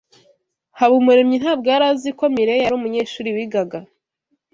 [0.79, 3.79] Habumuremyi ntabwo yari azi ko Mirelle yari umunyeshuri wigaga.